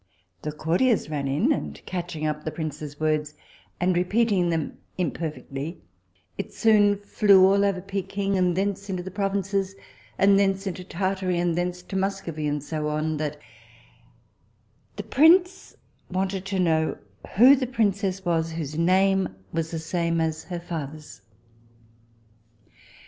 The 0.41 0.51
courtiers 0.51 1.11
ran 1.11 1.27
in, 1.27 1.51
and 1.51 1.79
catching 1.85 2.25
up 2.25 2.43
the 2.43 2.49
prince's 2.51 2.99
words, 2.99 3.35
and 3.79 3.95
repeating 3.95 4.49
them 4.49 4.79
imperfectly, 4.97 5.79
it 6.39 6.51
soon 6.51 6.97
flew 6.97 7.45
all 7.45 7.63
over 7.63 7.81
Pekin, 7.81 8.33
and 8.33 8.55
thence 8.55 8.89
into 8.89 9.03
the 9.03 9.11
provinces, 9.11 9.75
and 10.17 10.39
thence 10.39 10.65
into 10.65 10.83
Tartary, 10.83 11.37
and 11.37 11.55
thence 11.55 11.83
to 11.83 11.95
Muscovy, 11.95 12.47
and 12.47 12.63
so 12.63 12.87
on, 12.87 13.17
that 13.17 13.37
the 14.95 15.03
prince 15.03 15.77
wanted 16.11 16.45
to 16.45 16.57
know 16.57 16.97
who 17.37 17.55
the 17.55 17.67
princess 17.67 18.25
was, 18.25 18.53
whose 18.53 18.75
name 18.75 19.29
was 19.53 19.69
the 19.69 19.77
same 19.77 20.19
as 20.19 20.45
her 20.45 20.59
father's. 20.59 21.21